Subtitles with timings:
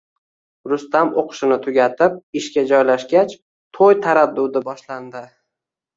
[0.71, 3.35] Rustam o`qishini tugatib, ishga joylashgach,
[3.79, 5.23] to`y taraddudi boshlandi